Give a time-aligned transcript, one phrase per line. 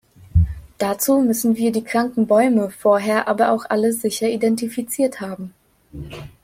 [0.79, 5.53] Dazu müssen wir die kranken Bäume vorher aber auch alle sicher identifiziert haben.